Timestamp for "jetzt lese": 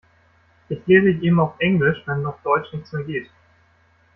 0.67-1.09